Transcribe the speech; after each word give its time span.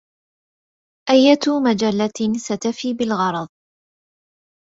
أيّةُ 1.09 1.59
مجلّةٍ 1.63 2.37
ستفي 2.39 2.93
بالغرض. 2.93 3.47